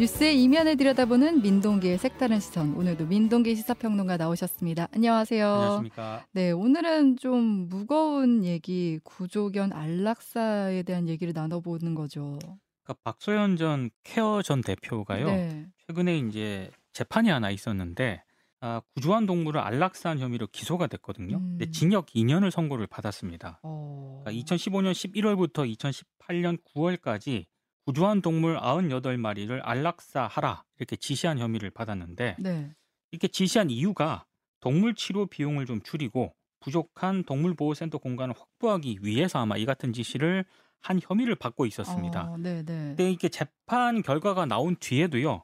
뉴스의 0.00 0.42
이면을 0.42 0.78
들여다보는 0.78 1.42
민동기의 1.42 1.98
색다른 1.98 2.40
시선. 2.40 2.74
오늘도 2.74 3.04
민동기 3.04 3.54
시사평론가 3.54 4.16
나오셨습니다. 4.16 4.88
안녕하세요. 4.94 5.46
안녕하십니까. 5.46 6.24
네, 6.32 6.52
오늘은 6.52 7.18
좀 7.18 7.68
무거운 7.68 8.42
얘기, 8.42 8.98
구조견 9.04 9.74
안락사에 9.74 10.84
대한 10.84 11.06
얘기를 11.06 11.34
나눠보는 11.34 11.94
거죠. 11.94 12.38
그러니까 12.82 12.94
박소연 13.04 13.58
전 13.58 13.90
케어 14.02 14.40
전 14.40 14.62
대표가요. 14.62 15.26
네. 15.26 15.66
최근에 15.86 16.16
이제 16.16 16.70
재판이 16.94 17.28
하나 17.28 17.50
있었는데 17.50 18.22
아, 18.62 18.80
구조한 18.94 19.26
동물을 19.26 19.60
안락사한 19.60 20.18
혐의로 20.18 20.46
기소가 20.46 20.86
됐거든요. 20.86 21.36
음. 21.36 21.58
근데 21.58 21.70
징역 21.70 22.06
2년을 22.06 22.50
선고를 22.50 22.86
받았습니다. 22.86 23.60
어. 23.62 24.22
그러니까 24.24 24.46
2015년 24.46 24.92
11월부터 24.92 25.70
2018년 25.76 26.58
9월까지 26.74 27.44
구조한 27.86 28.22
동물 28.22 28.58
98마리를 28.58 29.60
안락사하라 29.62 30.64
이렇게 30.78 30.96
지시한 30.96 31.38
혐의를 31.38 31.70
받았는데 31.70 32.36
네. 32.38 32.70
이렇게 33.10 33.28
지시한 33.28 33.70
이유가 33.70 34.26
동물 34.60 34.94
치료 34.94 35.26
비용을 35.26 35.66
좀 35.66 35.80
줄이고 35.82 36.34
부족한 36.60 37.24
동물보호센터 37.24 37.98
공간을 37.98 38.34
확보하기 38.38 39.00
위해서 39.02 39.38
아마 39.38 39.56
이 39.56 39.64
같은 39.64 39.92
지시를 39.92 40.44
한 40.82 41.00
혐의를 41.02 41.34
받고 41.34 41.66
있었습니다. 41.66 42.30
어, 42.30 42.36
네, 42.36 42.62
네. 42.62 42.88
근데 42.88 43.10
이게 43.10 43.28
재판 43.28 44.02
결과가 44.02 44.46
나온 44.46 44.76
뒤에도요. 44.76 45.42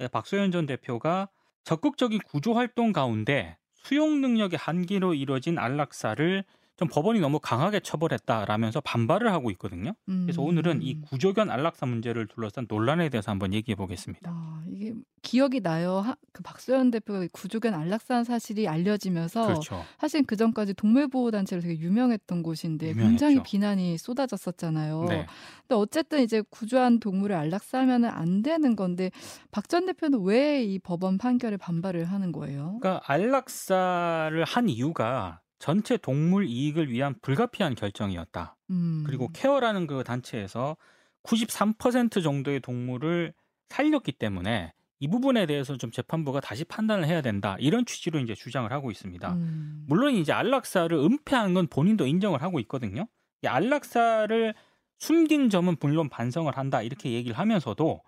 예, 0.00 0.08
박소연 0.08 0.52
전 0.52 0.66
대표가 0.66 1.28
적극적인 1.64 2.20
구조 2.26 2.54
활동 2.54 2.92
가운데 2.92 3.56
수용 3.74 4.20
능력의 4.20 4.58
한계로 4.58 5.14
이뤄진 5.14 5.58
안락사를 5.58 6.44
좀 6.76 6.88
법원이 6.88 7.20
너무 7.20 7.40
강하게 7.40 7.80
처벌했다라면서 7.80 8.82
반발을 8.82 9.32
하고 9.32 9.50
있거든요. 9.52 9.94
그래서 10.04 10.42
음. 10.42 10.48
오늘은 10.48 10.82
이 10.82 11.00
구조견 11.00 11.48
안락사 11.50 11.86
문제를 11.86 12.26
둘러싼 12.26 12.66
논란에 12.68 13.08
대해서 13.08 13.30
한번 13.30 13.54
얘기해 13.54 13.76
보겠습니다. 13.76 14.30
아, 14.30 14.62
이게 14.68 14.92
기억이 15.22 15.60
나요. 15.62 15.98
하, 16.00 16.14
그 16.32 16.42
박소연 16.42 16.90
대표가 16.90 17.26
구조견 17.32 17.72
안락사한 17.74 18.24
사실이 18.24 18.68
알려지면서 18.68 19.46
그렇죠. 19.46 19.82
사실 19.98 20.22
그 20.24 20.36
전까지 20.36 20.74
동물보호단체로 20.74 21.62
되게 21.62 21.78
유명했던 21.78 22.42
곳인데 22.42 22.90
유명했죠. 22.90 23.08
굉장히 23.08 23.42
비난이 23.42 23.96
쏟아졌었잖아요. 23.98 25.04
네. 25.08 25.26
근데 25.62 25.74
어쨌든 25.74 26.22
이제 26.22 26.42
구조한 26.50 27.00
동물을 27.00 27.34
안락사하면 27.34 28.04
안 28.04 28.42
되는 28.42 28.76
건데 28.76 29.10
박 29.50 29.66
전 29.68 29.86
대표는 29.86 30.20
왜 30.22 30.62
이 30.62 30.78
법원 30.78 31.18
판결에 31.18 31.56
반발을 31.56 32.04
하는 32.04 32.32
거예요? 32.32 32.78
그러니까 32.80 33.02
안락사를 33.06 34.44
한 34.44 34.68
이유가 34.68 35.40
전체 35.58 35.96
동물 35.96 36.46
이익을 36.46 36.90
위한 36.90 37.14
불가피한 37.22 37.74
결정이었다. 37.74 38.56
음. 38.70 39.04
그리고 39.06 39.28
케어라는 39.32 39.86
그 39.86 40.04
단체에서 40.04 40.76
93% 41.22 42.22
정도의 42.22 42.60
동물을 42.60 43.32
살렸기 43.68 44.12
때문에 44.12 44.72
이 44.98 45.08
부분에 45.08 45.46
대해서 45.46 45.76
좀 45.76 45.90
재판부가 45.90 46.40
다시 46.40 46.64
판단을 46.64 47.06
해야 47.06 47.20
된다. 47.20 47.56
이런 47.58 47.84
취지로 47.84 48.18
이제 48.18 48.34
주장을 48.34 48.70
하고 48.72 48.90
있습니다. 48.90 49.32
음. 49.32 49.84
물론 49.86 50.14
이제 50.14 50.32
안락사를 50.32 50.96
은폐한 50.96 51.54
건 51.54 51.66
본인도 51.66 52.06
인정을 52.06 52.42
하고 52.42 52.60
있거든요. 52.60 53.06
이 53.42 53.46
안락사를 53.46 54.54
숨긴 54.98 55.50
점은 55.50 55.76
물론 55.80 56.08
반성을 56.08 56.56
한다. 56.56 56.80
이렇게 56.80 57.12
얘기를 57.12 57.38
하면서도 57.38 58.00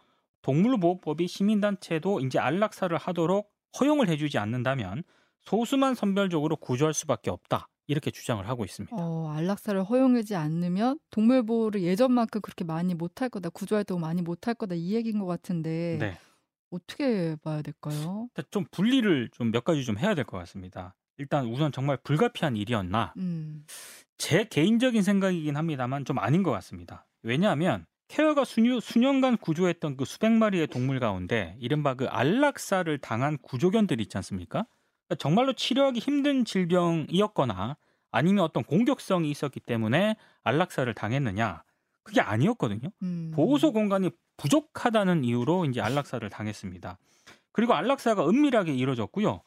동물보호법이 0.43 1.29
시민단체도 1.29 2.21
이제 2.21 2.39
안락사를 2.39 2.97
하도록 2.97 3.51
허용을 3.79 4.09
해주지 4.09 4.39
않는다면 4.39 5.03
소수만 5.43 5.95
선별적으로 5.95 6.57
구조할 6.57 6.95
수밖에 6.95 7.31
없다. 7.31 7.69
이렇게 7.87 8.11
주장을 8.11 8.47
하고 8.47 8.65
있습니다. 8.67 8.95
어, 8.95 9.31
안락사를 9.35 9.83
허용하지 9.83 10.35
않으면 10.35 10.99
동물 11.11 11.43
보호를 11.47 11.83
예전만큼 11.83 12.43
그렇게 12.43 12.63
많이 12.65 12.95
못할 12.95 13.31
거다. 13.31 13.49
구조 13.49 13.77
활동 13.77 14.01
많이 14.01 14.21
못할 14.21 14.55
거다. 14.55 14.75
이 14.75 14.93
얘기인 14.95 15.19
것 15.19 15.25
같은데 15.27 15.97
네. 15.99 16.19
어떻게 16.71 17.37
봐야 17.43 17.63
될까요? 17.63 18.29
좀 18.51 18.67
분리를 18.71 19.31
좀 19.33 19.51
몇 19.51 19.65
가지 19.65 19.85
좀 19.85 19.99
해야 19.99 20.15
될 20.15 20.25
것 20.25 20.37
같습니다. 20.39 20.95
일단 21.17 21.47
우선 21.47 21.73
정말 21.73 21.97
불가피한 22.05 22.57
일이었나? 22.57 23.15
음. 23.17 23.65
제 24.19 24.45
개인적인 24.45 25.03
생각이긴 25.03 25.57
합니다만 25.57 26.05
좀 26.05 26.19
아닌 26.19 26.43
것 26.43 26.51
같습니다. 26.51 27.07
왜냐하면 27.23 27.87
케어가 28.09 28.45
수년, 28.45 28.81
수년간 28.81 29.39
구조했던 29.39 29.97
그 29.97 30.05
수백 30.05 30.31
마리의 30.33 30.67
동물 30.67 31.01
가운데 31.01 31.57
이른바 31.59 31.95
그 31.95 32.07
안락사를 32.07 32.97
당한 32.99 33.39
구조견들 33.39 34.01
있지 34.03 34.17
않습니까? 34.19 34.67
정말로 35.17 35.53
치료하기 35.53 36.01
힘든 36.01 36.45
질병이었거나 36.45 37.77
아니면 38.11 38.45
어떤 38.45 38.63
공격성이 38.65 39.31
있었기 39.31 39.61
때문에 39.61 40.17
안락사를 40.43 40.93
당했느냐? 40.95 41.63
그게 42.03 42.21
아니었거든요. 42.21 42.91
음. 43.03 43.33
보호소 43.35 43.73
공간이 43.73 44.11
부족하다는 44.37 45.25
이유로 45.25 45.67
이제 45.67 45.81
안락사를 45.81 46.29
당했습니다. 46.31 46.99
그리고 47.53 47.75
안락사가 47.75 48.29
은밀하게 48.29 48.75
이루어졌고요. 48.75 49.43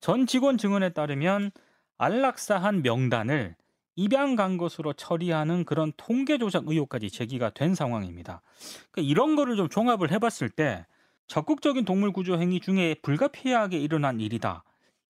전 0.00 0.26
직원 0.26 0.56
증언에 0.56 0.90
따르면 0.90 1.50
안락사한 1.98 2.82
명단을 2.82 3.56
입양 3.96 4.36
간 4.36 4.58
것으로 4.58 4.92
처리하는 4.92 5.64
그런 5.64 5.92
통계 5.96 6.38
조작 6.38 6.68
의혹까지 6.68 7.10
제기가 7.10 7.50
된 7.50 7.74
상황입니다. 7.74 8.42
그러니까 8.90 9.10
이런 9.10 9.36
거를 9.36 9.56
좀 9.56 9.68
종합을 9.68 10.12
해봤을 10.12 10.50
때 10.50 10.86
적극적인 11.26 11.84
동물 11.86 12.12
구조 12.12 12.38
행위 12.38 12.60
중에 12.60 12.94
불가피하게 13.02 13.78
일어난 13.78 14.20
일이다. 14.20 14.62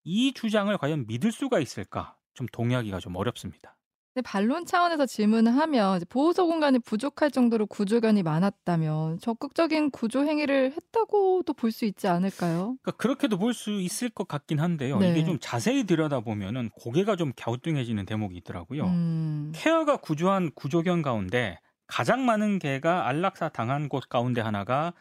이 0.05 0.33
주장을 0.33 0.75
과연 0.77 1.05
믿을 1.07 1.31
수가 1.33 1.59
있을까? 1.59 2.17
좀 2.33 2.47
동의하기가 2.51 2.99
좀 2.99 3.15
어렵습니다. 3.15 3.77
근데 4.13 4.23
반론 4.23 4.65
차원에서 4.65 5.05
질문을 5.05 5.55
하면 5.57 5.99
보호소 6.09 6.47
공간이 6.47 6.79
부족할 6.79 7.31
정도로 7.31 7.65
구조견이 7.67 8.23
많았다면 8.23 9.19
적극적인 9.19 9.91
구조 9.91 10.25
행위를 10.25 10.71
했다고도 10.71 11.53
볼 11.53 11.71
수 11.71 11.83
있지 11.85 12.07
않을까요? 12.07 12.77
그러니까 12.83 12.91
그렇게도 12.97 13.37
볼 13.37 13.53
수 13.53 13.71
있을 13.81 14.09
것 14.09 14.27
같긴 14.27 14.59
한데요. 14.59 14.99
네. 14.99 15.11
이게 15.11 15.23
좀 15.23 15.37
자세히 15.39 15.83
들여다보면은 15.85 16.69
고개가 16.69 17.15
좀 17.15 17.33
갸우뚱해지는 17.35 18.05
대목이 18.05 18.37
있더라고요. 18.37 18.83
음. 18.85 19.51
케어가 19.53 19.97
구조한 19.97 20.51
구조견 20.55 21.01
가운데 21.01 21.59
가장 21.87 22.25
많은 22.25 22.59
개가 22.59 23.07
안락사 23.07 23.49
당한 23.49 23.89
곳 23.89 24.07
가운데 24.09 24.41
하나가 24.41 24.93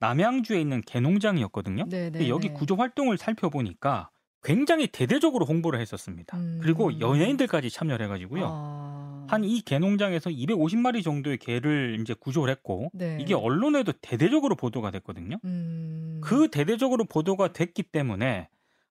남양주에 0.00 0.60
있는 0.60 0.80
개농장이었거든요. 0.82 1.86
네, 1.88 2.10
네, 2.10 2.28
여기 2.28 2.48
네. 2.48 2.54
구조 2.54 2.76
활동을 2.76 3.18
살펴보니까 3.18 4.10
굉장히 4.42 4.88
대대적으로 4.88 5.46
홍보를 5.46 5.80
했었습니다. 5.80 6.36
음. 6.36 6.58
그리고 6.62 6.98
연예인들까지 6.98 7.70
참여를 7.70 8.06
해가지고요. 8.06 8.44
아. 8.46 9.26
한이 9.28 9.62
개농장에서 9.64 10.30
250마리 10.30 11.02
정도의 11.02 11.38
개를 11.38 11.98
이제 12.00 12.12
구조를 12.12 12.50
했고 12.50 12.90
네. 12.92 13.18
이게 13.20 13.34
언론에도 13.34 13.92
대대적으로 13.92 14.56
보도가 14.56 14.90
됐거든요. 14.90 15.38
음. 15.44 16.20
그 16.22 16.48
대대적으로 16.50 17.04
보도가 17.04 17.52
됐기 17.52 17.84
때문에 17.84 18.48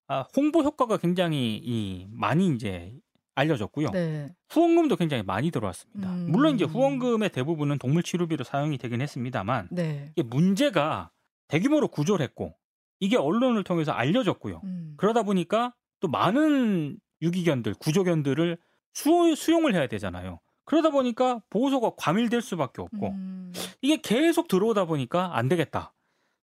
아, 0.08 0.26
홍보 0.36 0.64
효과가 0.64 0.98
굉장히 0.98 1.62
이 1.64 2.08
많이 2.10 2.48
이제 2.48 2.94
알려졌고요. 3.36 3.92
네. 3.92 4.32
후원금도 4.50 4.96
굉장히 4.96 5.24
많이 5.24 5.52
들어왔습니다. 5.52 6.12
음. 6.12 6.28
물론 6.30 6.56
이제 6.56 6.66
후원금의 6.66 7.30
대부분은 7.30 7.78
동물 7.78 8.04
치료비로 8.04 8.44
사용이 8.44 8.78
되긴 8.78 9.02
했습니다만 9.02 9.70
네. 9.72 10.12
이게 10.16 10.24
문제가 10.24 11.12
대규모로 11.48 11.90
구조를 11.90 12.24
했고 12.24 12.56
이게 13.02 13.18
언론을 13.18 13.64
통해서 13.66 13.92
알려졌고요. 13.92 14.62
음. 14.64 14.94
그러다 14.96 15.24
보니까 15.24 15.74
또 16.00 16.08
많은 16.08 16.98
유기견들, 17.22 17.74
구조견들을 17.74 18.58
수, 18.94 19.36
수용을 19.36 19.74
해야 19.74 19.88
되잖아요. 19.88 20.40
그러다 20.64 20.92
보니까 20.92 21.42
보호소가 21.50 21.94
과밀될 21.98 22.42
수밖에 22.42 22.82
없고 22.82 23.10
음. 23.10 23.52
이게 23.82 23.98
계속 23.98 24.48
들어오다 24.48 24.86
보니까 24.86 25.36
안 25.36 25.50
되겠다. 25.50 25.94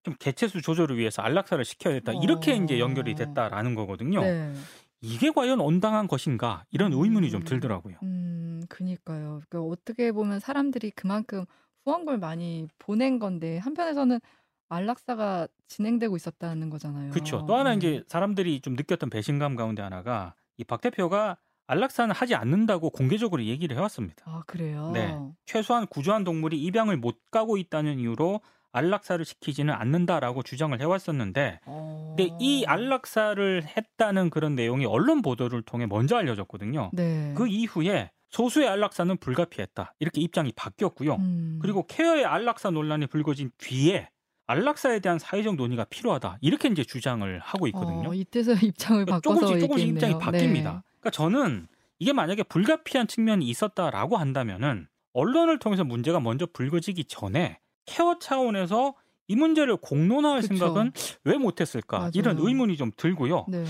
좀 0.03 0.15
개체수 0.19 0.61
조절을 0.61 0.99
위해서 0.99 1.23
안락사를 1.23 1.65
시켜야겠다. 1.65 2.13
이렇게 2.23 2.53
어. 2.53 2.57
이제 2.57 2.79
연결이 2.81 3.15
됐다라는 3.15 3.75
거거든요. 3.75 4.21
네. 4.21 4.53
이게 5.01 5.31
과연 5.31 5.61
온당한 5.61 6.09
것인가 6.09 6.65
이런 6.71 6.93
의문이 6.93 7.31
좀 7.31 7.45
들더라고요. 7.45 7.99
음, 8.03 8.63
그니까요. 8.69 9.43
그러니까 9.49 9.61
어떻게 9.61 10.11
보면 10.11 10.41
사람들이 10.41 10.91
그만큼 10.91 11.45
후원금을 11.85 12.19
많이 12.19 12.67
보낸 12.79 13.19
건데 13.21 13.59
한편에서는 13.59 14.21
안락사가 14.69 15.49
진행되고 15.69 16.17
있었다는 16.17 16.71
거잖아요. 16.71 17.11
그렇죠. 17.11 17.45
또 17.47 17.57
하나 17.57 17.71
네. 17.71 17.77
이제 17.77 18.05
사람들이 18.09 18.61
좀 18.61 18.75
느꼈던 18.75 19.11
배신감 19.11 19.57
가운데 19.57 19.83
하나가 19.83 20.35
이 20.57 20.65
박 20.65 20.81
대표가 20.81 21.37
안락사는 21.69 22.15
하지 22.15 22.35
않는다고 22.35 22.91
공개적으로 22.91 23.45
얘기를 23.45 23.77
해왔습니다. 23.77 24.23
아 24.27 24.43
그래요. 24.47 24.91
네. 24.93 25.19
최소한 25.45 25.87
구조한 25.87 26.25
동물이 26.25 26.61
입양을 26.63 26.97
못 26.97 27.19
가고 27.31 27.57
있다는 27.59 27.99
이유로 27.99 28.41
안락사를 28.73 29.25
시키지는 29.25 29.73
않는다라고 29.75 30.43
주장을 30.43 30.79
해왔었는데, 30.79 31.61
어... 31.65 32.15
근데 32.17 32.35
이 32.39 32.65
안락사를 32.67 33.65
했다는 33.65 34.31
그런 34.31 34.55
내용이 34.55 34.85
언론 34.87 35.23
보도를 35.23 35.63
통해 35.63 35.87
먼저 35.87 36.17
알려졌거든요. 36.17 36.91
네. 36.93 37.35
그 37.37 37.47
이후에 37.49 38.11
소수의 38.31 38.69
안락사는 38.69 39.17
불가피했다 39.19 39.95
이렇게 40.01 40.21
입장이 40.21 40.53
바뀌었고요. 40.55 41.15
음. 41.17 41.59
그리고 41.63 41.87
케어의 41.87 42.25
안락사 42.27 42.71
논란이 42.71 43.07
불거진 43.07 43.51
뒤에 43.59 44.09
안락사에 44.49 44.99
대한 45.01 45.19
사회적 45.19 45.57
논의가 45.57 45.85
필요하다 45.85 46.39
이렇게 46.41 46.69
이제 46.69 46.83
주장을 46.83 47.39
하고 47.39 47.67
있거든요. 47.69 48.11
어, 48.11 48.15
이때서 48.15 48.53
입장을 48.65 49.05
바꿔서 49.05 49.41
조금씩 49.41 49.61
조금씩 49.61 49.89
얘기했네요. 49.89 50.17
입장이 50.17 50.25
바뀝니다. 50.25 50.83
그러니까 51.01 51.11
저는 51.13 51.69
이게 51.99 52.13
만약에 52.13 52.43
불가피한 52.45 53.07
측면이 53.07 53.47
있었다라고 53.47 54.17
한다면은 54.17 54.89
언론을 55.13 55.59
통해서 55.59 55.85
문제가 55.85 56.19
먼저 56.19 56.47
불거지기 56.47 57.05
전에 57.05 57.61
케어 57.85 58.19
차원에서 58.19 58.95
이 59.27 59.37
문제를 59.37 59.77
공론화할 59.77 60.41
그쵸. 60.41 60.55
생각은 60.55 60.93
왜 61.25 61.37
못했을까 61.37 61.99
맞아요. 61.99 62.11
이런 62.15 62.39
의문이 62.39 62.79
좀 62.79 62.91
들고요. 62.97 63.45
네. 63.49 63.65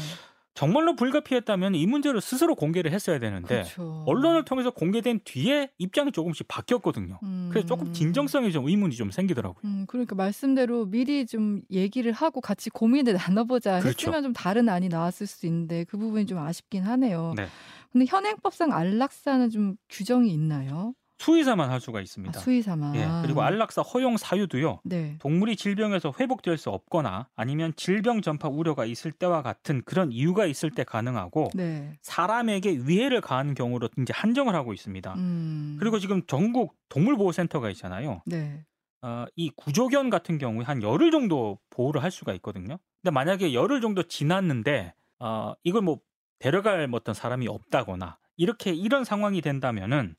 정말로 0.59 0.97
불가피했다면 0.97 1.77
이 1.77 1.87
문제를 1.87 2.21
스스로 2.21 2.57
공개를 2.57 2.91
했어야 2.91 3.21
되는데 3.21 3.63
그렇죠. 3.63 4.03
언론을 4.09 4.45
통해서 4.45 4.71
공개된 4.71 5.21
뒤에 5.23 5.71
입장이 5.79 6.11
조금씩 6.11 6.49
바뀌었거든요. 6.49 7.21
그래서 7.49 7.65
조금 7.65 7.87
음. 7.87 7.93
진정성이 7.93 8.51
좀 8.51 8.67
의문이 8.67 8.97
좀 8.97 9.13
생기더라고요. 9.13 9.61
음, 9.65 9.85
그러니까 9.87 10.17
말씀대로 10.17 10.87
미리 10.87 11.27
좀 11.27 11.63
얘기를 11.71 12.11
하고 12.11 12.41
같이 12.41 12.71
고민을 12.71 13.13
나눠보자 13.31 13.79
그렇죠. 13.79 14.09
했으면 14.09 14.25
좀 14.25 14.33
다른 14.33 14.69
안이 14.69 14.89
나왔을 14.89 15.29
수 15.29 15.47
있는데 15.47 15.85
그 15.85 15.97
부분이 15.97 16.27
좀 16.27 16.39
아쉽긴 16.39 16.83
하네요. 16.83 17.35
네. 17.37 17.47
근데 17.93 18.07
현행법상 18.09 18.73
안락사는 18.73 19.51
좀 19.51 19.77
규정이 19.89 20.29
있나요? 20.33 20.93
수의사만 21.19 21.71
할 21.71 21.81
수가 21.81 21.99
아, 21.99 22.03
있습니다. 22.03 22.39
수의사만. 22.39 22.95
예, 22.95 23.07
그리고 23.23 23.43
안락사 23.43 23.83
허용 23.83 24.17
사유도요. 24.17 24.81
네. 24.85 25.17
동물이 25.19 25.57
질병에서 25.57 26.15
회복될 26.19 26.57
수 26.57 26.71
없거나 26.71 27.29
아니면 27.35 27.73
질병 27.77 28.23
전파 28.23 28.49
우려가 28.49 28.85
있을 28.85 29.11
때와 29.13 29.43
같은 29.43 29.83
그런 29.85 30.13
이유가 30.13 30.47
있을 30.47 30.71
때 30.71 30.85
가능하고 30.85 31.51
네. 31.55 31.93
사람에게 32.03 32.79
위해를 32.85 33.21
가하는 33.21 33.55
경우로 33.55 33.89
이제 33.99 34.13
한정을 34.15 34.55
하고 34.55 34.73
있습니다. 34.73 35.15
음. 35.15 35.77
그리고 35.81 35.99
지금 35.99 36.23
전국 36.27 36.77
동물보호센터가 36.89 37.69
있잖아요. 37.71 38.23
네. 38.25 38.65
어, 39.03 39.27
이 39.37 39.51
구조견 39.57 40.11
같은 40.11 40.39
경우에 40.39 40.65
한 40.65 40.83
열흘 40.83 41.11
정도 41.11 41.59
보호를 41.71 42.03
할 42.03 42.11
수가 42.11 42.33
있거든요. 42.35 42.79
근데 43.03 43.13
만약에 43.13 43.53
열흘 43.55 43.81
정도 43.81 44.05
지났는데 44.05 44.95
어, 45.19 45.55
이걸 45.65 45.83
뭐 45.83 45.99
데려갈 46.39 46.87
뭐 46.87 46.99
어떤 46.99 47.15
사람이 47.15 47.49
없다거나 47.49 48.19
이렇게 48.37 48.73
이런 48.73 49.05
상황이 49.05 49.41
된다면은 49.41 50.15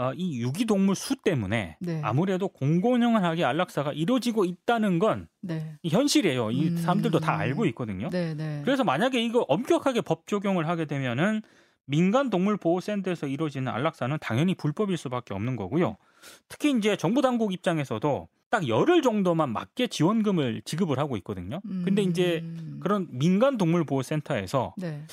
어, 0.00 0.14
이 0.14 0.40
유기동물 0.40 0.94
수 0.94 1.14
때문에 1.14 1.76
네. 1.78 2.00
아무래도 2.02 2.48
공공연하게 2.48 3.44
안락사가 3.44 3.92
이루어지고 3.92 4.46
있다는 4.46 4.98
건 4.98 5.28
네. 5.42 5.76
현실이에요. 5.86 6.52
이 6.52 6.68
음. 6.68 6.76
사람들도 6.78 7.20
다 7.20 7.36
알고 7.36 7.66
있거든요. 7.66 8.08
네. 8.08 8.32
네. 8.32 8.62
그래서 8.64 8.82
만약에 8.82 9.22
이거 9.22 9.40
엄격하게 9.40 10.00
법 10.00 10.26
적용을 10.26 10.68
하게 10.68 10.86
되면은 10.86 11.42
민간 11.84 12.30
동물 12.30 12.56
보호센터에서 12.56 13.26
이루어지는 13.26 13.70
안락사는 13.70 14.16
당연히 14.22 14.54
불법일 14.54 14.96
수밖에 14.96 15.34
없는 15.34 15.56
거고요. 15.56 15.98
특히 16.48 16.70
이제 16.70 16.96
정부 16.96 17.20
당국 17.20 17.52
입장에서도 17.52 18.26
딱 18.48 18.68
열흘 18.68 19.02
정도만 19.02 19.52
맞게 19.52 19.88
지원금을 19.88 20.62
지급을 20.64 20.98
하고 20.98 21.18
있거든요. 21.18 21.60
근데 21.84 22.00
이제 22.00 22.40
음. 22.42 22.80
그런 22.80 23.06
민간 23.10 23.58
동물 23.58 23.84
보호센터에서 23.84 24.72
네. 24.78 25.04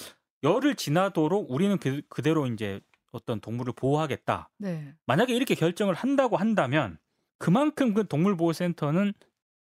열흘 0.43 0.75
지나도록 0.75 1.51
우리는 1.51 1.77
그, 1.77 2.01
그대로 2.07 2.47
이제 2.47 2.79
어떤 3.17 3.39
동물을 3.41 3.73
보호하겠다. 3.73 4.49
네. 4.57 4.93
만약에 5.05 5.35
이렇게 5.35 5.55
결정을 5.55 5.93
한다고 5.93 6.37
한다면 6.37 6.97
그만큼 7.37 7.93
그 7.93 8.07
동물보호센터는 8.07 9.13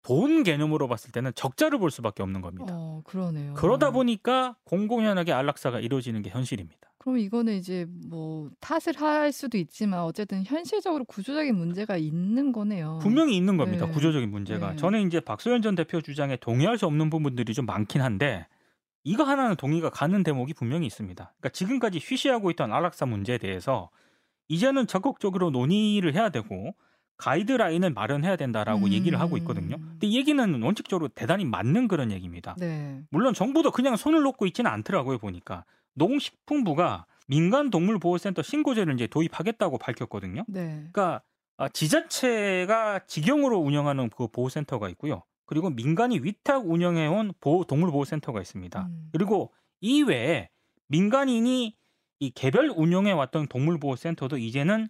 돈 0.03 0.43
개념으로 0.43 0.89
봤을 0.89 1.13
때는 1.13 1.33
적자를 1.35 1.79
볼 1.79 1.91
수밖에 1.91 2.23
없는 2.23 2.41
겁니다. 2.41 2.67
어, 2.71 3.03
그러네요. 3.05 3.55
그러다 3.55 3.91
보니까 3.91 4.57
공공연하게 4.65 5.33
안락사가 5.33 5.81
이루어지는 5.81 6.23
게 6.23 6.31
현실입니다. 6.31 6.91
그럼 6.99 7.19
이거는 7.19 7.55
이제 7.55 7.87
뭐 8.09 8.51
탓을 8.61 8.95
할 8.99 9.33
수도 9.33 9.57
있지만 9.57 10.01
어쨌든 10.01 10.45
현실적으로 10.45 11.05
구조적인 11.05 11.55
문제가 11.55 11.97
있는 11.97 12.53
거네요. 12.53 12.99
분명히 13.03 13.37
있는 13.37 13.57
겁니다. 13.57 13.87
네. 13.87 13.93
구조적인 13.93 14.31
문제가. 14.31 14.71
네. 14.71 14.77
저는 14.77 15.07
이제 15.07 15.21
박소연 15.21 15.63
전 15.63 15.75
대표 15.75 16.01
주장에 16.03 16.37
동의할 16.37 16.77
수 16.77 16.87
없는 16.87 17.09
부분들이 17.09 17.55
좀 17.55 17.65
많긴 17.67 18.03
한데 18.03 18.47
이거 19.05 19.25
하나는 19.25 19.57
동의가 19.57 19.91
가는 19.91 20.23
대목이 20.23 20.55
분명히 20.55 20.87
있습니다. 20.87 21.25
그러니까 21.25 21.49
지금까지 21.51 21.99
휘시하고 21.99 22.51
있던 22.51 22.73
안락사 22.73 23.07
문제에 23.07 23.39
대해서 23.39 23.91
이제는 24.49 24.87
적극적으로 24.87 25.51
논의를 25.51 26.15
해야 26.15 26.29
되고 26.29 26.75
가이드라인을 27.17 27.91
마련해야 27.91 28.37
된다라고 28.37 28.87
음. 28.87 28.93
얘기를 28.93 29.21
하고 29.21 29.37
있거든요. 29.39 29.77
근데 29.77 30.07
이 30.07 30.17
얘기는 30.17 30.63
원칙적으로 30.63 31.09
대단히 31.09 31.45
맞는 31.45 31.87
그런 31.87 32.11
얘기입니다. 32.13 32.57
네. 32.59 33.03
물론 33.11 33.35
정부도 33.35 33.71
그냥 33.71 33.97
손을 33.97 34.23
놓고 34.23 34.47
있지는 34.47 34.71
않더라고요 34.71 35.19
보니까 35.19 35.65
농식품부가 35.95 37.07
민간 37.29 37.71
동물 37.71 37.99
보호센터 37.99 38.43
신고제를 38.43 38.95
이제 38.95 39.07
도입하겠다고 39.07 39.79
밝혔거든요. 39.79 40.45
네. 40.49 40.89
그러니까 40.93 41.23
아, 41.59 41.69
지자체가 41.69 43.01
직영으로 43.07 43.59
운영하는 43.59 44.09
그 44.09 44.27
보호센터가 44.29 44.89
있고요. 44.91 45.23
그리고 45.51 45.69
민간이 45.69 46.21
위탁 46.23 46.71
운영해온 46.71 47.33
보호, 47.41 47.65
동물 47.65 47.91
보호센터가 47.91 48.41
있습니다. 48.41 48.83
음. 48.83 49.09
그리고 49.13 49.51
이외에 49.81 50.49
민간인이 50.87 51.77
이 52.21 52.31
개별 52.31 52.71
운영해 52.71 53.11
왔던 53.11 53.49
동물 53.49 53.81
보호센터도 53.81 54.39
이제는 54.39 54.87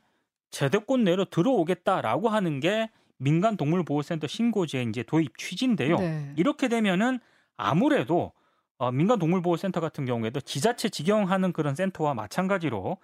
제도권 0.51 1.05
내로 1.05 1.25
들어오겠다라고 1.25 2.29
하는 2.29 2.61
게 2.61 2.91
민간 3.17 3.57
동물 3.57 3.85
보호센터 3.85 4.27
신고제 4.27 4.83
이제 4.83 5.03
도입 5.03 5.39
취지인데요. 5.39 5.97
네. 5.97 6.35
이렇게 6.37 6.69
되면은 6.69 7.21
아무래도 7.57 8.33
어, 8.77 8.91
민간 8.91 9.19
동물보호센터 9.19 9.81
같은 9.81 10.07
경우에도 10.07 10.41
지자체 10.41 10.89
직영하는 10.89 11.53
그런 11.53 11.75
센터와 11.75 12.15
마찬가지로 12.15 12.97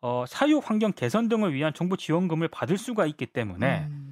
어, 0.00 0.24
사육 0.28 0.70
환경 0.70 0.92
개선 0.92 1.28
등을 1.28 1.52
위한 1.52 1.74
정부 1.74 1.96
지원금을 1.96 2.46
받을 2.46 2.78
수가 2.78 3.06
있기 3.06 3.26
때문에 3.26 3.86
음. 3.90 4.05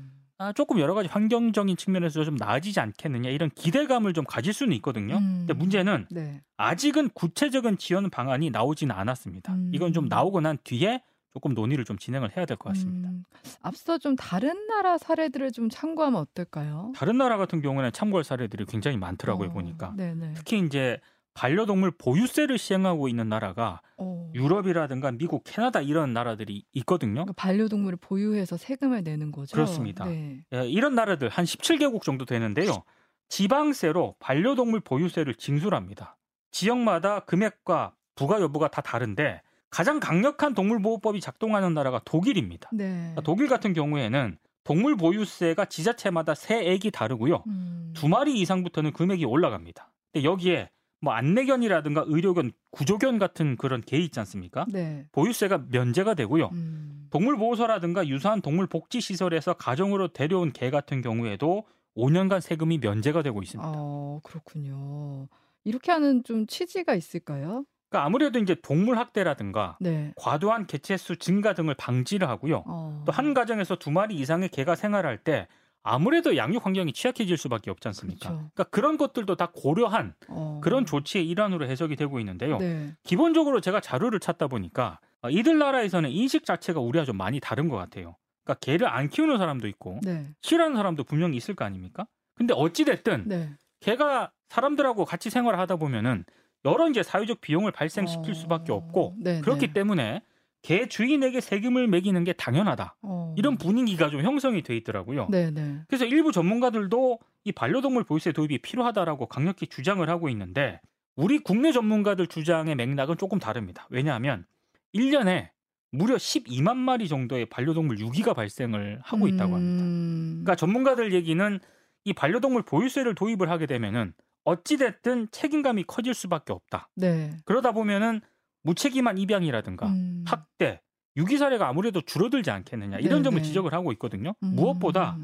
아, 0.44 0.52
조금 0.52 0.78
여러 0.78 0.92
가지 0.92 1.08
환경적인 1.08 1.76
측면에서 1.76 2.22
좀 2.24 2.34
나아지지 2.36 2.78
않겠느냐 2.78 3.30
이런 3.30 3.48
기대감을 3.54 4.12
좀 4.12 4.24
가질 4.24 4.52
수는 4.52 4.76
있거든요. 4.76 5.16
음. 5.16 5.36
근데 5.46 5.54
문제는 5.54 6.06
네. 6.10 6.42
아직은 6.58 7.08
구체적인 7.14 7.78
지원 7.78 8.10
방안이 8.10 8.50
나오지는 8.50 8.94
않았습니다. 8.94 9.54
음. 9.54 9.70
이건 9.72 9.94
좀 9.94 10.06
나오고 10.06 10.42
난 10.42 10.58
뒤에 10.62 11.02
조금 11.32 11.54
논의를 11.54 11.84
좀 11.86 11.96
진행을 11.98 12.36
해야 12.36 12.44
될 12.46 12.56
것 12.58 12.68
같습니다. 12.74 13.08
음, 13.08 13.24
앞서 13.62 13.96
좀 13.98 14.14
다른 14.16 14.66
나라 14.68 14.98
사례들을 14.98 15.50
좀 15.50 15.68
참고하면 15.70 16.20
어떨까요? 16.20 16.92
다른 16.94 17.16
나라 17.18 17.38
같은 17.38 17.60
경우에는 17.62 17.90
참고할 17.92 18.22
사례들이 18.22 18.66
굉장히 18.66 18.98
많더라고요 18.98 19.48
어, 19.48 19.52
보니까 19.52 19.94
네네. 19.96 20.34
특히 20.34 20.60
이제 20.60 21.00
반려동물 21.34 21.90
보유세를 21.92 22.58
시행하고 22.58 23.08
있는 23.08 23.28
나라가 23.28 23.80
어. 23.96 24.30
유럽이라든가 24.34 25.10
미국, 25.10 25.42
캐나다 25.44 25.80
이런 25.80 26.12
나라들이 26.12 26.64
있거든요. 26.74 27.14
그러니까 27.14 27.34
반려동물을 27.36 27.98
보유해서 28.00 28.56
세금을 28.56 29.02
내는 29.02 29.32
거죠. 29.32 29.54
그렇습니다. 29.54 30.04
네. 30.04 30.44
예, 30.54 30.66
이런 30.66 30.94
나라들 30.94 31.28
한 31.28 31.44
17개국 31.44 32.02
정도 32.02 32.24
되는데요. 32.24 32.84
지방세로 33.28 34.14
반려동물 34.20 34.80
보유세를 34.80 35.34
징수합니다. 35.34 36.16
지역마다 36.52 37.20
금액과 37.20 37.94
부과 38.14 38.40
여부가 38.40 38.68
다 38.68 38.80
다른데 38.80 39.42
가장 39.70 39.98
강력한 39.98 40.54
동물보호법이 40.54 41.20
작동하는 41.20 41.74
나라가 41.74 42.00
독일입니다. 42.04 42.70
네. 42.72 42.86
그러니까 42.86 43.22
독일 43.22 43.48
같은 43.48 43.72
경우에는 43.72 44.38
동물 44.62 44.96
보유세가 44.96 45.64
지자체마다 45.64 46.36
세액이 46.36 46.92
다르고요. 46.92 47.42
음. 47.48 47.92
두 47.96 48.08
마리 48.08 48.38
이상부터는 48.40 48.92
금액이 48.92 49.24
올라갑니다. 49.24 49.90
근데 50.12 50.24
여기에 50.24 50.70
뭐 51.04 51.12
안내견이라든가 51.12 52.04
의료견, 52.06 52.50
구조견 52.70 53.18
같은 53.18 53.56
그런 53.56 53.82
개 53.82 53.98
있지 53.98 54.18
않습니까? 54.20 54.64
네. 54.72 55.06
보유세가 55.12 55.66
면제가 55.68 56.14
되고요. 56.14 56.48
음. 56.52 57.08
동물보호소라든가 57.10 58.08
유사한 58.08 58.40
동물복지시설에서 58.40 59.54
가정으로 59.54 60.08
데려온 60.08 60.52
개 60.52 60.70
같은 60.70 61.02
경우에도 61.02 61.64
5년간 61.96 62.40
세금이 62.40 62.78
면제가 62.78 63.22
되고 63.22 63.40
있습니다. 63.42 63.70
어, 63.72 64.20
그렇군요. 64.24 65.28
이렇게 65.62 65.92
하는 65.92 66.24
좀 66.24 66.46
취지가 66.46 66.94
있을까요? 66.94 67.64
그러니까 67.90 68.06
아무래도 68.06 68.38
이제 68.40 68.56
동물 68.60 68.98
학대라든가 68.98 69.76
네. 69.80 70.12
과도한 70.16 70.66
개체수 70.66 71.18
증가 71.18 71.54
등을 71.54 71.74
방지를 71.74 72.28
하고요. 72.28 72.64
어. 72.66 73.04
또한 73.06 73.34
가정에서 73.34 73.76
두 73.76 73.90
마리 73.90 74.16
이상의 74.16 74.48
개가 74.48 74.74
생활할 74.74 75.18
때 75.18 75.46
아무래도 75.84 76.36
양육 76.36 76.64
환경이 76.64 76.94
취약해질 76.94 77.36
수밖에 77.36 77.70
없지 77.70 77.86
않습니까? 77.88 78.30
그렇죠. 78.30 78.50
그러니까 78.54 78.64
그런 78.64 78.96
것들도 78.96 79.36
다 79.36 79.50
고려한 79.54 80.14
어. 80.28 80.60
그런 80.64 80.86
조치의 80.86 81.28
일환으로 81.28 81.66
해석이 81.66 81.94
되고 81.94 82.18
있는데요. 82.18 82.58
네. 82.58 82.94
기본적으로 83.04 83.60
제가 83.60 83.80
자료를 83.80 84.18
찾다 84.18 84.48
보니까 84.48 84.98
어, 85.20 85.28
이들 85.28 85.58
나라에서는 85.58 86.10
인식 86.10 86.46
자체가 86.46 86.80
우리와 86.80 87.04
좀 87.04 87.18
많이 87.18 87.38
다른 87.38 87.68
것 87.68 87.76
같아요. 87.76 88.16
그러니까 88.44 88.60
개를 88.60 88.88
안 88.88 89.08
키우는 89.10 89.36
사람도 89.36 89.68
있고 89.68 90.00
네. 90.02 90.26
싫어하는 90.40 90.74
사람도 90.74 91.04
분명히 91.04 91.36
있을 91.36 91.54
거 91.54 91.66
아닙니까? 91.66 92.06
근데 92.34 92.54
어찌 92.56 92.86
됐든 92.86 93.24
네. 93.26 93.50
개가 93.80 94.32
사람들하고 94.48 95.04
같이 95.04 95.28
생활을 95.28 95.58
하다 95.58 95.76
보면은 95.76 96.24
여러 96.64 96.88
이제 96.88 97.02
사회적 97.02 97.42
비용을 97.42 97.72
발생시킬 97.72 98.30
어. 98.30 98.34
수밖에 98.34 98.72
없고 98.72 99.16
네, 99.18 99.42
그렇기 99.42 99.66
네. 99.68 99.72
때문에 99.74 100.22
개 100.64 100.88
주인에게 100.88 101.42
세금을 101.42 101.86
매기는 101.88 102.24
게 102.24 102.32
당연하다. 102.32 102.96
어. 103.02 103.34
이런 103.36 103.58
분위기가 103.58 104.08
좀 104.08 104.22
형성이 104.22 104.62
돼 104.62 104.74
있더라고요. 104.78 105.28
네, 105.30 105.50
네. 105.50 105.80
그래서 105.86 106.06
일부 106.06 106.32
전문가들도 106.32 107.18
이 107.44 107.52
반려동물 107.52 108.04
보유세 108.04 108.32
도입이 108.32 108.62
필요하다라고 108.62 109.26
강력히 109.26 109.66
주장을 109.66 110.08
하고 110.08 110.30
있는데 110.30 110.80
우리 111.16 111.38
국내 111.38 111.70
전문가들 111.70 112.28
주장의 112.28 112.76
맥락은 112.76 113.18
조금 113.18 113.38
다릅니다. 113.38 113.86
왜냐하면 113.90 114.46
1년에 114.94 115.50
무려 115.90 116.16
12만 116.16 116.76
마리 116.76 117.08
정도의 117.08 117.44
반려동물 117.46 118.00
유기가 118.00 118.32
발생을 118.32 119.00
하고 119.02 119.28
있다고 119.28 119.56
합니다. 119.56 119.84
음. 119.84 120.30
그러니까 120.44 120.56
전문가들 120.56 121.12
얘기는 121.12 121.60
이 122.04 122.12
반려동물 122.14 122.62
보유세를 122.62 123.14
도입을 123.14 123.50
하게 123.50 123.66
되면은 123.66 124.14
어찌 124.44 124.78
됐든 124.78 125.28
책임감이 125.30 125.84
커질 125.86 126.14
수밖에 126.14 126.54
없다. 126.54 126.88
네. 126.96 127.36
그러다 127.44 127.72
보면은 127.72 128.22
무책임한 128.64 129.18
입양이라든가 129.18 129.86
음. 129.86 130.24
학대, 130.26 130.80
유기 131.16 131.38
사례가 131.38 131.68
아무래도 131.68 132.00
줄어들지 132.00 132.50
않겠느냐 132.50 132.98
이런 132.98 133.18
네, 133.18 133.24
점을 133.24 133.40
네. 133.40 133.46
지적을 133.46 133.72
하고 133.72 133.92
있거든요. 133.92 134.34
음. 134.42 134.54
무엇보다 134.56 135.16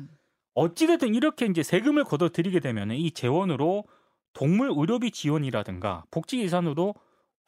어찌됐든 0.55 1.15
이렇게 1.15 1.47
이제 1.47 1.63
세금을 1.63 2.05
걷어들이게 2.05 2.61
되면 2.61 2.93
이 2.93 3.11
재원으로 3.11 3.85
동물 4.33 4.73
의료비 4.77 5.11
지원이라든가 5.11 6.05
복지 6.11 6.39
예산으로 6.41 6.95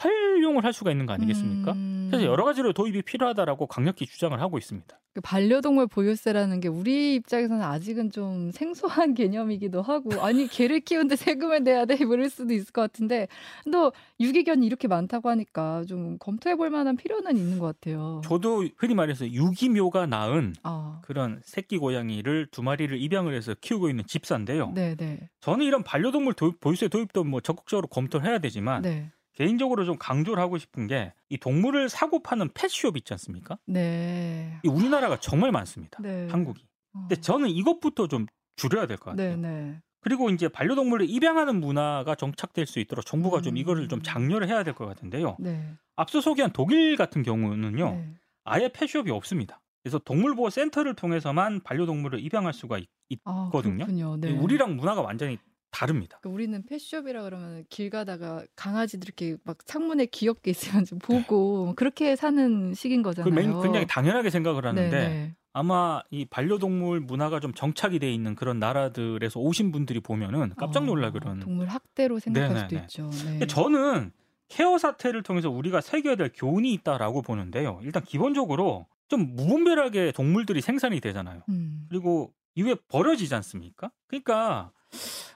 활용을 0.03 0.65
할 0.65 0.73
수가 0.73 0.91
있는 0.91 1.07
거 1.07 1.13
아니겠습니까? 1.13 1.73
음. 1.73 2.09
그래서 2.11 2.27
여러 2.27 2.45
가지로 2.45 2.73
도입이 2.73 3.03
필요하다라고 3.03 3.67
강력히 3.67 4.07
주장을 4.07 4.39
하고 4.41 4.59
있습니다. 4.59 4.99
그 5.15 5.21
반려동물 5.21 5.87
보유세라는 5.89 6.61
게 6.61 6.69
우리 6.69 7.15
입장에서는 7.15 7.63
아직은 7.63 8.11
좀 8.11 8.51
생소한 8.51 9.13
개념이기도 9.15 9.83
하고 9.83 10.23
아니 10.23 10.47
개를 10.47 10.81
키우는데 10.81 11.17
세금을 11.17 11.63
내야 11.65 11.85
돼 11.85 11.97
이럴 12.01 12.31
수도 12.31 12.55
있을 12.55 12.73
것 12.73 12.81
같은데 12.81 13.29
또 13.71 13.93
유기견이 14.21 14.67
이렇게 14.67 14.89
많다고 14.89 15.29
하니까 15.29 15.85
좀 15.87 16.17
검토해 16.19 16.57
볼 16.57 16.71
만한 16.71 16.97
필요는 16.97 17.37
있는 17.37 17.59
것 17.59 17.67
같아요. 17.67 18.23
저도 18.25 18.67
흔히 18.79 18.95
말해서 18.95 19.27
유기묘가 19.31 20.07
낳은 20.07 20.55
아, 20.63 21.01
그런 21.03 21.41
새끼 21.45 21.77
고양이를 21.77 22.49
두 22.51 22.63
마리를 22.63 22.99
입양을 22.99 23.35
해서 23.35 23.55
키우고 23.61 23.91
있는 23.91 24.05
집사인데요. 24.07 24.73
네, 24.75 24.95
네, 24.97 25.29
저는 25.41 25.65
이런 25.65 25.83
반려동물 25.83 26.35
도입, 26.35 26.61
보유세 26.61 26.89
도입도 26.89 27.25
뭐 27.25 27.41
적극적으로 27.41 27.87
검토를 27.87 28.27
해야 28.27 28.39
되지만 28.39 28.83
네, 28.83 29.11
개인적으로 29.35 29.85
좀 29.85 29.97
강조를 29.99 30.43
하고 30.43 30.59
싶은 30.59 30.87
게 30.87 31.12
이 31.31 31.39
동물을 31.39 31.89
사고 31.89 32.23
파는 32.23 32.51
펫숍 32.53 32.97
있지 32.99 33.15
않습니까? 33.15 33.57
네, 33.67 34.59
이 34.62 34.69
우리나라가 34.69 35.19
정말 35.19 35.51
많습니다. 35.51 35.99
네. 36.03 36.29
한국이. 36.31 36.67
어. 36.93 37.01
근데 37.09 37.17
저는 37.21 37.49
이것부터 37.49 38.07
좀 38.07 38.27
줄여야 38.57 38.87
될 38.87 38.99
것 38.99 39.12
같아요. 39.12 39.37
네, 39.37 39.37
네, 39.37 39.81
그리고 40.01 40.29
이제 40.29 40.49
반려동물을 40.49 41.09
입양하는 41.09 41.59
문화가 41.59 42.15
정착될 42.15 42.67
수 42.67 42.81
있도록 42.81 43.07
정부가 43.07 43.41
좀 43.41 43.55
음. 43.55 43.57
이거를 43.57 43.89
좀 43.89 44.03
장려를 44.03 44.49
해야 44.49 44.62
될 44.62 44.75
것 44.75 44.85
같은데요. 44.87 45.37
네, 45.41 45.73
앞서 45.97 46.21
소개한 46.21 46.53
독일 46.53 46.97
같은 46.97 47.23
경우는요. 47.23 47.91
네. 47.93 48.15
아예 48.45 48.69
펫숍이 48.69 49.11
없습니다. 49.11 49.62
그래서 49.83 49.99
동물보호 49.99 50.51
센터를 50.51 50.95
통해서만 50.95 51.61
반려동물을 51.62 52.21
입양할 52.21 52.53
수가 52.53 52.79
있, 53.09 53.21
아. 53.25 53.49
그렇군요. 53.51 54.17
네. 54.19 54.31
우리랑 54.33 54.77
문화가 54.77 55.01
완전히 55.01 55.39
다릅니다. 55.73 56.19
그러니까 56.21 56.35
우리는 56.35 56.62
펫숍이라 56.67 57.23
그러면 57.25 57.64
길 57.69 57.91
가다가 57.91 58.45
강아지들 58.55 59.09
이렇게 59.09 59.37
막 59.45 59.59
창문에 59.67 60.07
귀엽게 60.07 60.50
있으면 60.52 60.85
좀 60.85 60.99
보고 61.00 61.75
그렇게 61.75 62.14
사는 62.14 62.73
식인 62.75 63.02
그 63.02 63.09
거잖아요. 63.11 63.35
맨- 63.35 63.61
굉장히 63.62 63.87
당연하게 63.88 64.31
생각을 64.31 64.64
하는데 64.67 64.91
네네. 64.91 65.35
아마 65.55 66.00
이 66.11 66.25
반려동물 66.25 67.00
문화가 67.00 67.41
좀 67.41 67.52
정착이 67.52 67.99
돼 67.99 68.12
있는 68.12 68.35
그런 68.35 68.59
나라들에서 68.59 69.41
오신 69.41 69.73
분들이 69.73 70.00
보면은 70.00 70.52
깜짝 70.57 70.85
놀랄 70.85 71.09
어, 71.09 71.12
그런. 71.12 71.41
동물 71.41 71.67
학대로 71.69 72.19
생각할 72.19 72.50
수도 72.57 72.67
네네네. 72.69 72.83
있죠. 72.85 73.11
네. 73.11 73.31
근데 73.33 73.47
저는 73.47 74.12
케어 74.49 74.76
사태를 74.79 75.23
통해서 75.23 75.50
우리가 75.50 75.81
새겨야 75.81 76.17
될 76.17 76.31
교훈이 76.35 76.73
있다라고 76.75 77.23
보는데요. 77.23 77.81
일단 77.83 78.02
기본적으로 78.05 78.87
좀 79.09 79.35
무분별하게 79.37 80.12
동물들이 80.12 80.61
생산이 80.61 81.00
되잖아요. 81.00 81.43
음, 81.49 81.87
그리고 81.88 82.33
이후에 82.55 82.76
버려지지 82.88 83.35
않습니까? 83.35 83.91
그러니까 84.07 84.71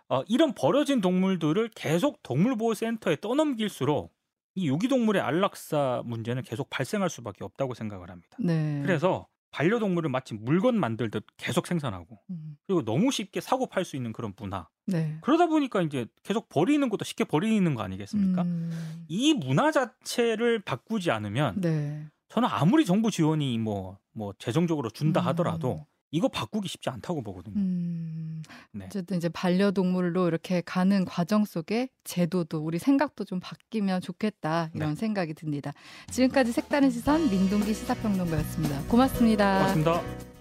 어, 0.09 0.23
이런 0.29 0.55
버려진 0.55 1.01
동물들을 1.01 1.71
계속 1.75 2.23
동물보호센터에 2.23 3.17
떠넘길수록 3.21 4.15
이 4.55 4.69
유기동물의 4.69 5.21
안락사 5.21 6.03
문제는 6.05 6.43
계속 6.43 6.71
발생할 6.71 7.11
수밖에 7.11 7.45
없다고 7.45 7.75
생각을 7.75 8.11
합니다. 8.11 8.37
네. 8.41 8.81
그래서 8.83 9.27
반려동물을 9.51 10.11
마치 10.11 10.35
물건 10.35 10.79
만들듯 10.79 11.25
계속 11.37 11.67
생산하고 11.67 12.19
음, 12.31 12.57
그리고 12.67 12.85
너무 12.85 13.11
쉽게 13.11 13.41
사고 13.41 13.67
팔 13.67 13.85
수 13.85 13.97
있는 13.97 14.13
그런 14.13 14.35
문화. 14.37 14.69
네. 14.87 15.19
그러다 15.23 15.47
보니까 15.47 15.83
이제 15.83 16.07
계속 16.23 16.49
버리는 16.49 16.87
것도 16.89 17.05
쉽게 17.05 17.25
버리는 17.25 17.75
거 17.75 17.83
아니겠습니까? 17.83 18.43
음, 18.43 19.05
이 19.09 19.35
문화 19.35 19.71
자체를 19.73 20.61
바꾸지 20.61 21.11
않으면 21.11 21.61
네. 21.61 22.07
저는 22.29 22.49
아무리 22.51 22.85
정부 22.85 23.11
지원이 23.11 23.59
뭐, 23.59 23.99
뭐 24.13 24.35
재정적으로 24.39 24.91
준다 24.91 25.21
음. 25.21 25.27
하더라도 25.29 25.87
이거 26.11 26.29
바꾸기 26.29 26.69
쉽지 26.69 26.91
않다고 26.91 27.23
보거든요. 27.23 27.57
음, 27.57 28.43
네. 28.73 28.87
어쨌든 28.87 29.17
이제 29.17 29.29
반려동물로 29.29 30.29
이렇게 30.29 30.63
가는 30.65 31.05
과정 31.05 31.45
속에 31.45 31.89
제도도 32.05 32.59
우리 32.59 32.79
생각도 32.79 33.25
좀 33.25 33.41
바뀌면 33.41 34.01
좋겠다 34.01 34.71
이런 34.75 34.91
네. 34.91 34.97
생각이 34.97 35.35
듭니다. 35.35 35.73
지금까지 36.11 36.53
색다른 36.53 36.91
시선 36.91 37.29
민동기 37.29 37.75
시사평론가였습니다. 37.75 38.83
고맙습니다. 38.89 39.59
고맙습니다. 39.59 40.36